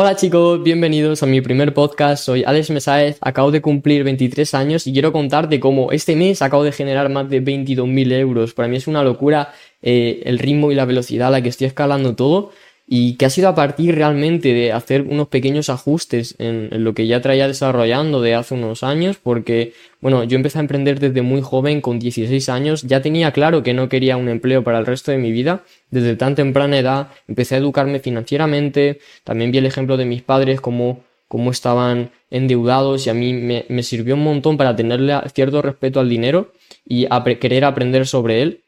[0.00, 2.24] Hola chicos, bienvenidos a mi primer podcast.
[2.24, 6.62] Soy Alex Mesáez, acabo de cumplir 23 años y quiero contarte cómo este mes acabo
[6.62, 8.54] de generar más de 22.000 euros.
[8.54, 11.66] Para mí es una locura eh, el ritmo y la velocidad a la que estoy
[11.66, 12.52] escalando todo
[12.90, 17.06] y que ha sido a partir realmente de hacer unos pequeños ajustes en, lo que
[17.06, 21.42] ya traía desarrollando de hace unos años, porque, bueno, yo empecé a emprender desde muy
[21.42, 25.10] joven, con 16 años, ya tenía claro que no quería un empleo para el resto
[25.10, 29.98] de mi vida, desde tan temprana edad empecé a educarme financieramente, también vi el ejemplo
[29.98, 34.56] de mis padres, cómo, cómo estaban endeudados y a mí me, me sirvió un montón
[34.56, 36.52] para tenerle cierto respeto al dinero
[36.86, 38.62] y a querer aprender sobre él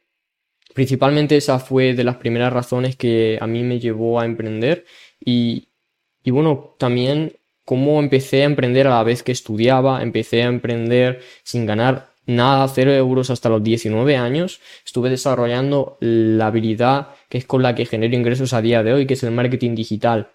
[0.74, 4.84] Principalmente esa fue de las primeras razones que a mí me llevó a emprender
[5.24, 5.68] y,
[6.22, 7.32] y bueno, también
[7.64, 12.66] cómo empecé a emprender a la vez que estudiaba, empecé a emprender sin ganar nada,
[12.68, 14.60] cero euros hasta los 19 años.
[14.84, 19.06] Estuve desarrollando la habilidad que es con la que genero ingresos a día de hoy,
[19.06, 20.30] que es el marketing digital.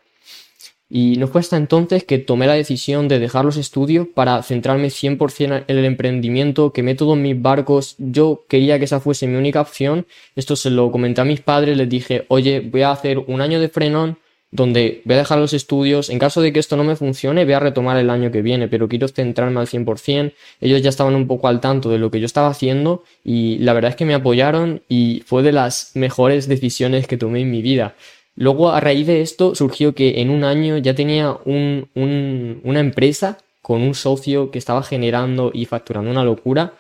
[0.97, 4.87] Y no fue hasta entonces que tomé la decisión de dejar los estudios para centrarme
[4.87, 9.59] 100% en el emprendimiento, quemé todos mis barcos, yo quería que esa fuese mi única
[9.59, 10.07] opción.
[10.37, 13.59] Esto se lo comenté a mis padres, les dije, oye, voy a hacer un año
[13.59, 14.19] de frenón
[14.51, 17.53] donde voy a dejar los estudios, en caso de que esto no me funcione, voy
[17.53, 20.33] a retomar el año que viene, pero quiero centrarme al 100%.
[20.61, 23.73] Ellos ya estaban un poco al tanto de lo que yo estaba haciendo y la
[23.73, 27.61] verdad es que me apoyaron y fue de las mejores decisiones que tomé en mi
[27.61, 27.95] vida.
[28.35, 33.81] Luego, a raíz de esto, surgió que en un año ya tenía una empresa con
[33.81, 36.73] un socio que estaba generando y facturando una locura.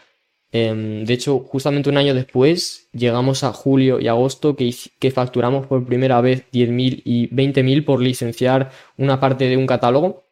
[0.51, 5.67] Em, de hecho, justamente un año después, llegamos a julio y agosto que, que facturamos
[5.67, 10.25] por primera vez 10.000 y 20.000 por licenciar una parte de un catálogo.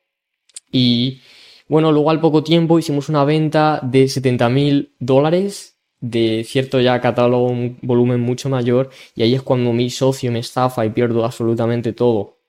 [0.71, 1.21] Y
[1.67, 5.72] bueno, luego al poco tiempo hicimos una venta de 70.000 dólares
[6.03, 10.39] de cierto ya catálogo, un volumen mucho mayor, y ahí es cuando mi socio me
[10.39, 12.39] estafa y pierdo absolutamente todo.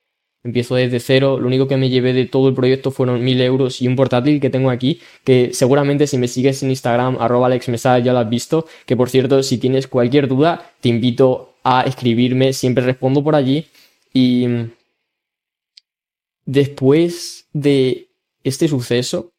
[0.42, 3.80] Empiezo desde cero, lo único que me llevé de todo el proyecto fueron mil euros
[3.80, 8.00] y un portátil que tengo aquí, que seguramente si me sigues en Instagram, arroba alexmesada,
[8.00, 12.52] ya lo has visto, que por cierto, si tienes cualquier duda, te invito a escribirme,
[12.52, 13.66] siempre respondo por allí.
[14.12, 14.46] Y
[16.44, 18.08] después de
[18.42, 19.30] este suceso,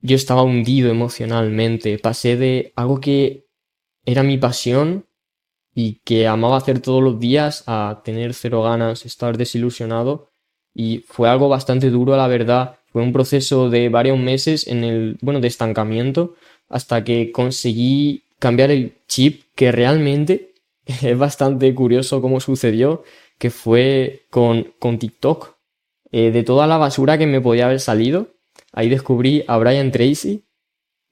[0.00, 1.98] yo estaba hundido emocionalmente.
[1.98, 3.46] Pasé de algo que
[4.04, 5.06] era mi pasión
[5.74, 10.30] y que amaba hacer todos los días a tener cero ganas, estar desilusionado.
[10.74, 12.78] Y fue algo bastante duro, la verdad.
[12.86, 16.34] Fue un proceso de varios meses en el, bueno, de estancamiento
[16.68, 20.54] hasta que conseguí cambiar el chip que realmente
[20.86, 23.02] es bastante curioso cómo sucedió,
[23.38, 25.56] que fue con, con TikTok.
[26.12, 28.35] Eh, de toda la basura que me podía haber salido,
[28.72, 30.44] Ahí descubrí a Brian Tracy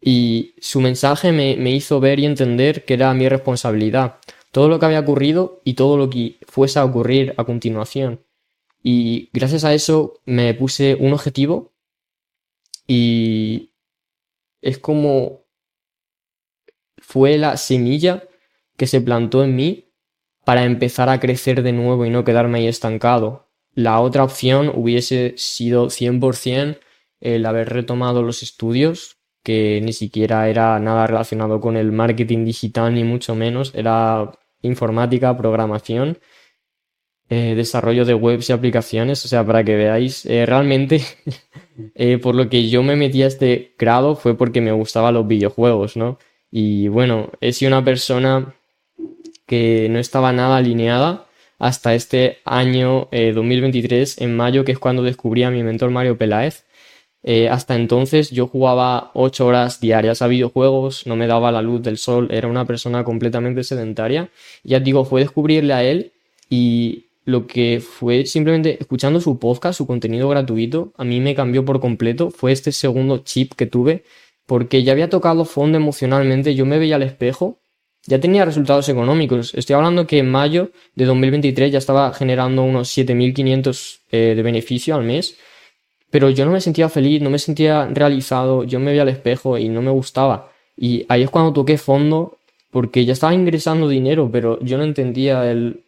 [0.01, 4.19] y su mensaje me, hizo ver y entender que era mi responsabilidad.
[4.51, 8.25] Todo lo que había ocurrido y todo lo que fuese a ocurrir a continuación.
[8.83, 11.73] Y gracias a eso me puse un objetivo
[12.87, 13.73] y
[14.61, 15.45] es como
[16.99, 18.25] fue la semilla
[18.77, 19.93] que se plantó en mí
[20.45, 23.49] para empezar a crecer de nuevo y no quedarme ahí estancado.
[23.75, 26.79] La otra opción hubiese sido 100%
[27.25, 32.95] el haber retomado los estudios, que ni siquiera era nada relacionado con el marketing digital,
[32.95, 36.19] ni mucho menos, era informática, programación,
[37.31, 41.01] eh, desarrollo de webs y aplicaciones, o sea, para que veáis, eh, realmente
[41.95, 45.27] eh, por lo que yo me metí a este grado fue porque me gustaban los
[45.27, 46.19] videojuegos, ¿no?
[46.51, 48.55] Y bueno, he sido una persona
[49.47, 51.27] que no estaba nada alineada
[51.59, 56.64] hasta este año 2023, en mayo, que es cuando descubrí a mi mentor Mario Peláez,
[57.27, 61.83] eh, hasta entonces yo jugaba 8 horas diarias a videojuegos, no me daba la luz
[61.83, 64.29] del sol, era una persona completamente sedentaria.
[64.63, 66.13] Ya digo, fue descubrirle a él
[66.51, 71.65] y lo que fue simplemente escuchando su podcast, su contenido gratuito, a mí me cambió
[71.65, 72.31] por completo.
[72.31, 74.05] Fue este segundo chip que tuve
[74.45, 77.59] porque ya había tocado fondo emocionalmente, yo me veía al espejo,
[78.07, 79.55] ya tenía resultados económicos.
[79.55, 84.95] Estoy hablando que en mayo de 2023 ya estaba generando unos 7.500 eh, de beneficio
[84.95, 85.39] al mes
[86.15, 89.59] pero yo no me sentía feliz, no me sentía realizado, yo me veía al espejo
[89.59, 90.53] y no me gustaba.
[90.77, 92.39] Y ahí es cuando toqué fondo,
[92.71, 95.83] porque ya estaba ingresando dinero, pero yo no entendía el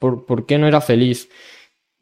[0.00, 1.28] por, por qué no era feliz.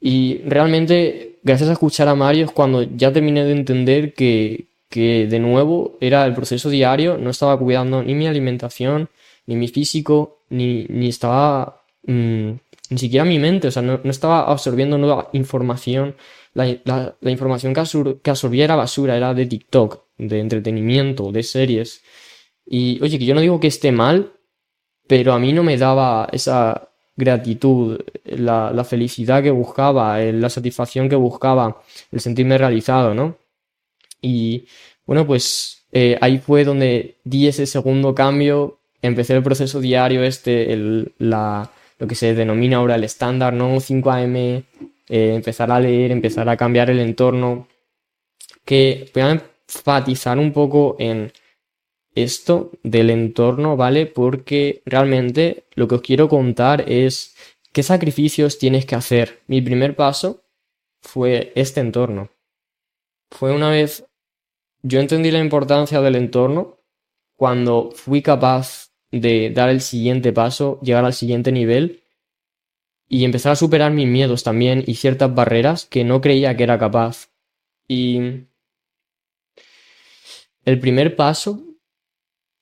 [0.01, 5.27] Y realmente, gracias a escuchar a Mario, es cuando ya terminé de entender que, que
[5.27, 9.11] de nuevo era el proceso diario, no estaba cuidando ni mi alimentación,
[9.45, 12.51] ni mi físico, ni, ni estaba, mm,
[12.89, 16.15] ni siquiera mi mente, o sea, no, no estaba absorbiendo nueva información
[16.55, 22.03] la, información que, absorbía era basura, era de TikTok, de entretenimiento, de series.
[22.67, 24.33] Y oye, que yo no digo que esté mal,
[25.07, 31.17] pero a mí no me daba esa, gratitud, la, felicidad que buscaba, la satisfacción que
[31.17, 33.37] buscaba, el sentirme realizado, ¿no?
[34.21, 34.67] Y
[35.07, 40.73] bueno, pues eh, ahí fue donde di ese segundo cambio, empecé el proceso diario este,
[40.73, 43.77] el, la, lo que se denomina ahora el estándar, ¿no?
[43.77, 44.65] 5am,
[45.13, 47.69] eh, empezar a leer, empezar a cambiar el entorno,
[48.65, 51.33] que voy a enfatizar un poco en
[52.15, 54.07] esto del entorno, ¿vale?
[54.07, 57.37] Porque realmente lo que os quiero contar es
[57.73, 59.43] qué sacrificios tienes que hacer.
[59.49, 60.45] Mi primer paso
[61.03, 62.31] fue este entorno.
[63.31, 64.07] Fue una vez
[64.83, 66.79] yo entendí la importancia del entorno
[67.37, 72.02] cuando fui capaz de dar el siguiente paso, llegar al siguiente nivel
[73.13, 76.79] y empezar a superar mis miedos también y ciertas barreras que no creía que era
[76.79, 77.29] capaz.
[77.87, 78.47] Y
[80.65, 81.63] el primer paso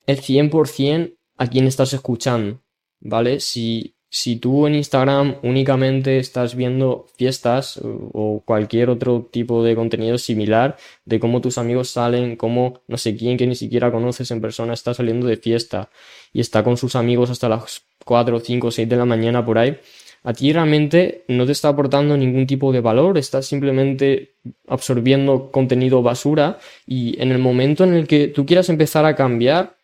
[0.07, 2.65] es 100% a quien estás escuchando,
[2.99, 3.39] ¿vale?
[3.39, 10.19] Si, si tú en Instagram únicamente estás viendo fiestas o cualquier otro tipo de contenido
[10.19, 14.41] similar de cómo tus amigos salen, cómo no sé quién que ni siquiera conoces en
[14.41, 15.91] persona está saliendo de fiesta
[16.33, 19.79] y está con sus amigos hasta las 4, 5, 6 de la mañana por ahí,
[20.23, 24.35] a ti realmente no te está aportando ningún tipo de valor, estás simplemente
[24.69, 29.77] absorbiendo contenido basura y en el momento en el que tú quieras empezar a cambiar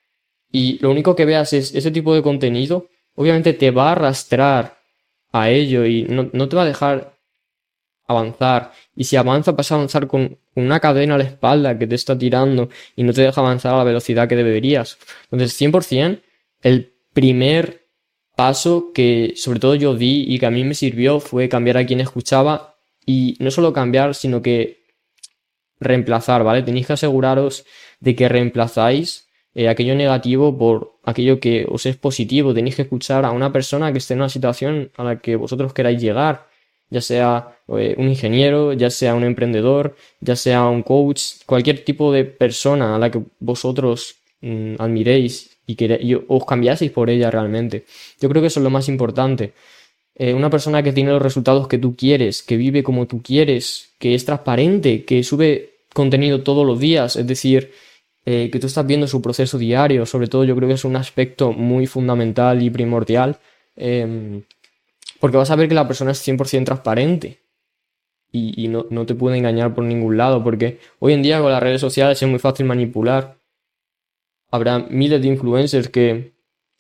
[0.53, 4.79] y lo único que veas es ese tipo de contenido, obviamente te va a arrastrar
[5.33, 7.15] a ello y no, te va a dejar
[8.07, 8.73] avanzar.
[8.95, 12.17] Y si avanza, vas a avanzar con una cadena a la espalda que te está
[12.17, 14.99] tirando y no te deja avanzar a la velocidad que deberías.
[15.25, 16.21] Entonces, 100%,
[16.63, 17.86] el primer
[18.37, 21.87] paso que sobre todo yo di y que a mí me sirvió fue cambiar a
[21.87, 24.85] quien escuchaba y no solo cambiar, sino que
[25.81, 26.63] reemplazar, ¿vale?
[26.63, 27.65] Tenéis que aseguraros
[28.01, 32.53] de que reemplazáis eh, aquello negativo por aquello que os es positivo.
[32.55, 35.73] Tenéis que escuchar a una persona que esté en una situación a la que vosotros
[35.73, 36.47] queráis llegar,
[36.91, 42.13] ya sea eh, un ingeniero, ya sea un emprendedor, ya sea un coach, cualquier tipo
[42.13, 47.85] de persona a la que vosotros mm, admiréis y, que, os cambiaseis por ella realmente.
[48.21, 49.53] Yo creo que eso es lo más importante.
[50.15, 53.93] Eh, una persona que tiene los resultados que tú quieres, que vive como tú quieres,
[53.99, 57.73] que es transparente, que sube contenido todos los días, es decir,
[58.25, 60.97] eh, que tú estás viendo su proceso diario, sobre todo yo creo que es un
[60.97, 63.39] aspecto muy fundamental y primordial,
[63.77, 64.43] em,
[65.21, 67.41] porque vas a ver que la persona es 100% transparente
[68.33, 71.63] y, no, no, te puede engañar por ningún lado, porque hoy en día con las
[71.63, 73.37] redes sociales es muy fácil manipular.
[74.51, 76.35] Habrá miles de influencers que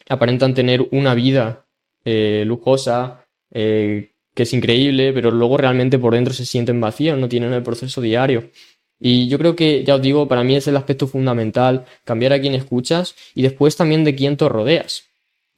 [0.08, 1.66] aparentan tener una vida
[2.04, 7.28] eh, lujosa, eh, que es increíble, pero luego realmente por dentro se sienten vacíos, no
[7.28, 8.50] tienen el proceso diario.
[8.98, 12.40] Y yo creo que, ya os digo, para mí es el aspecto fundamental, cambiar a
[12.40, 15.04] quien escuchas y después también de quién te rodeas.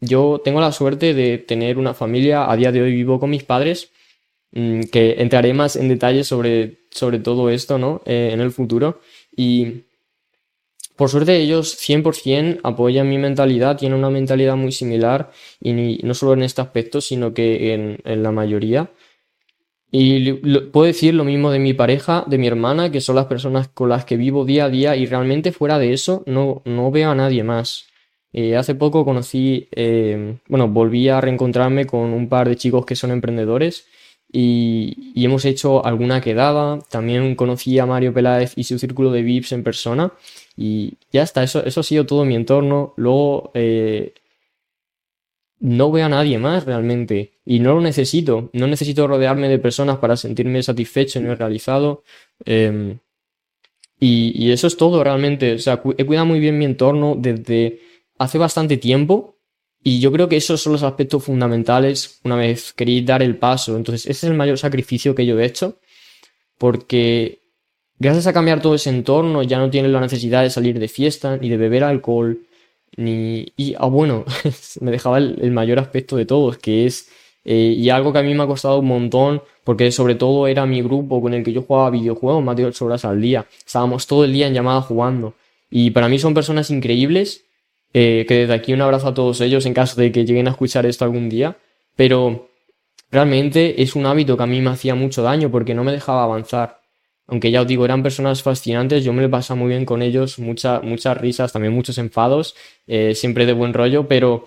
[0.00, 3.44] Yo tengo la suerte de tener una familia, a día de hoy vivo con mis
[3.44, 3.90] padres,
[4.52, 8.02] mm, que entraré más en detalle sobre, sobre todo esto, ¿no?
[8.06, 9.00] Eh, en el futuro.
[9.37, 9.84] Y
[10.98, 15.30] por suerte ellos 100% apoyan mi mentalidad, tienen una mentalidad muy similar
[15.60, 18.90] y no solo en este aspecto, sino que en, en la mayoría.
[19.92, 20.32] Y
[20.72, 23.90] puedo decir lo mismo de mi pareja, de mi hermana, que son las personas con
[23.90, 27.14] las que vivo día a día y realmente fuera de eso no, no veo a
[27.14, 27.86] nadie más.
[28.32, 32.96] Eh, hace poco conocí, eh, bueno, volví a reencontrarme con un par de chicos que
[32.96, 33.86] son emprendedores
[34.32, 36.80] y, y, hemos hecho alguna quedada.
[36.90, 40.12] También conocí a Mario Peláez y su círculo de VIPs en persona
[40.60, 42.93] y ya está, eso, eso ha sido todo mi entorno.
[42.96, 44.12] Luego eh,
[45.60, 48.50] no veo a nadie más realmente y no lo necesito.
[48.53, 52.03] No necesito rodearme de personas para sentirme satisfecho y realizado.
[52.44, 52.98] Em,
[54.00, 55.55] y, eso es todo realmente.
[55.55, 57.81] O sea, he cuidado muy bien mi entorno desde
[58.19, 59.36] hace bastante tiempo
[59.84, 63.77] y yo creo que esos son los aspectos fundamentales una vez queréis dar el paso.
[63.77, 65.79] Entonces, ese es el mayor sacrificio que yo he hecho
[66.58, 67.47] porque
[67.98, 71.36] gracias a cambiar todo ese entorno ya no tienes la necesidad de salir de fiesta
[71.36, 72.38] ni de beber alcohol
[72.96, 73.52] ni...
[73.56, 74.24] Y, ah, bueno,
[74.81, 77.08] me dejaba el, mayor aspecto de todos, que es...
[77.44, 80.67] Eh, y algo que a mí me ha costado un montón, porque sobre todo era
[80.67, 83.46] mi grupo con el que yo jugaba videojuegos más de 8 horas al día.
[83.64, 85.34] Estábamos todo el día en llamada jugando.
[85.70, 87.44] Y para mí son personas increíbles,
[87.94, 90.50] eh, que desde aquí un abrazo a todos ellos en caso de que lleguen a
[90.50, 91.56] escuchar esto algún día.
[91.96, 92.50] Pero
[93.10, 96.24] realmente es un hábito que a mí me hacía mucho daño porque no me dejaba
[96.24, 96.81] avanzar
[97.29, 100.39] aunque ya os digo, eran personas fascinantes, yo me lo pasaba muy bien con ellos,
[100.39, 102.56] muchas risas, también muchos enfados,
[102.87, 104.47] eh, siempre de buen rollo, pero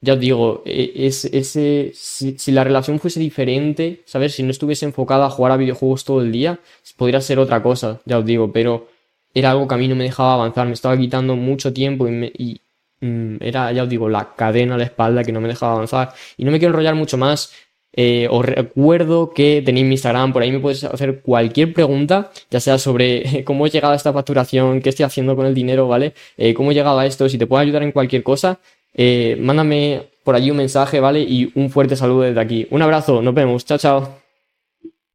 [0.00, 4.34] ya os digo, e, es, ese, si, la relación fuese diferente, ¿sabes?
[4.34, 6.58] Si no estuviese enfocada a jugar a videojuegos todo el día,
[6.96, 8.88] podría ser otra cosa, ya os digo, pero
[9.32, 12.10] era algo que a mí no me dejaba avanzar, me estaba quitando mucho tiempo y
[12.10, 12.60] me, y
[13.00, 16.12] mm, era, ya os digo, la cadena a la espalda que no me dejaba avanzar.
[16.36, 17.52] Y no me quiero enrollar mucho más.
[17.96, 22.60] Eh, os recuerdo que tenéis mi Instagram, por ahí me puedes hacer cualquier pregunta, ya
[22.60, 26.14] sea sobre cómo he llegado a esta facturación, qué estoy haciendo con el dinero, ¿vale?
[26.36, 28.58] Eh, cómo he llegado a esto, si te puedo ayudar en cualquier cosa,
[28.94, 31.20] eh, mándame por allí un mensaje, ¿vale?
[31.20, 32.66] Y un fuerte saludo desde aquí.
[32.70, 34.23] Un abrazo, nos vemos, chao, chao.